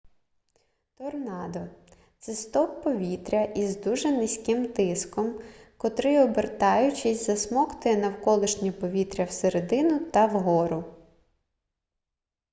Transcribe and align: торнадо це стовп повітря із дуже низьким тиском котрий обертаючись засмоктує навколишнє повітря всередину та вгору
торнадо 0.95 1.59
це 2.19 2.35
стовп 2.35 2.83
повітря 2.83 3.43
із 3.43 3.77
дуже 3.77 4.11
низьким 4.11 4.73
тиском 4.73 5.39
котрий 5.77 6.19
обертаючись 6.19 7.25
засмоктує 7.25 7.97
навколишнє 7.97 8.71
повітря 8.71 9.25
всередину 9.25 9.99
та 10.11 10.25
вгору 10.25 10.83